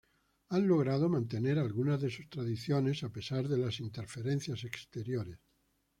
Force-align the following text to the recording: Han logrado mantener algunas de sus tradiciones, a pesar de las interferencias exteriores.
Han 0.49 0.67
logrado 0.67 1.09
mantener 1.09 1.59
algunas 1.59 2.01
de 2.01 2.09
sus 2.09 2.27
tradiciones, 2.27 3.03
a 3.03 3.09
pesar 3.11 3.47
de 3.47 3.59
las 3.59 3.79
interferencias 3.81 4.63
exteriores. 4.63 5.37